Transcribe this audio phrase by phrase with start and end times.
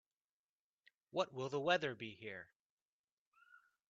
[1.11, 2.47] What will the weather be here?